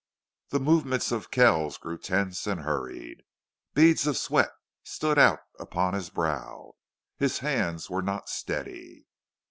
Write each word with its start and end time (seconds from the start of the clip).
The 0.49 0.59
movements 0.59 1.11
of 1.11 1.29
Kells 1.29 1.77
grew 1.77 1.95
tense 1.99 2.47
and 2.47 2.61
hurried. 2.61 3.21
Beads 3.75 4.07
of 4.07 4.17
sweat 4.17 4.49
stood 4.81 5.19
out 5.19 5.41
upon 5.59 5.93
his 5.93 6.09
brow. 6.09 6.73
His 7.17 7.37
hands 7.37 7.87
were 7.87 8.01
not 8.01 8.27
steady. 8.27 9.05